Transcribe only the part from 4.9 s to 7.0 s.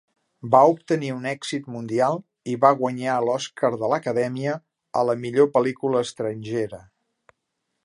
a la millor pel·lícula estrangera.